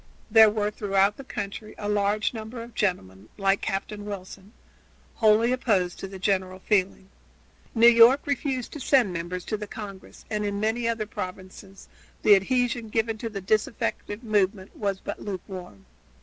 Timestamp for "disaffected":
13.41-14.23